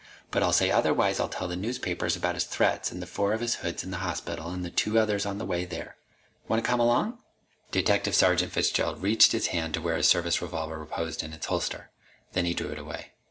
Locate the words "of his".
3.33-3.57